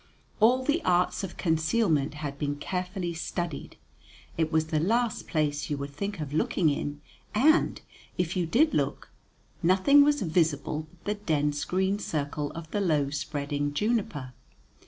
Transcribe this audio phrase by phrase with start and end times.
[0.39, 3.75] All the arts of concealment had been carefully studied.
[4.35, 7.01] It was the last place you would think of looking in,
[7.35, 7.79] and,
[8.17, 9.11] if you did look,
[9.61, 14.33] nothing was visible but the dense green circle of the low spreading juniper.